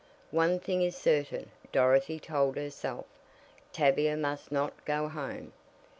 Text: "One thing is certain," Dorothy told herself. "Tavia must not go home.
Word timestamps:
"One 0.31 0.59
thing 0.59 0.81
is 0.81 0.95
certain," 0.95 1.51
Dorothy 1.71 2.19
told 2.19 2.55
herself. 2.55 3.05
"Tavia 3.71 4.17
must 4.17 4.51
not 4.51 4.83
go 4.83 5.07
home. 5.07 5.53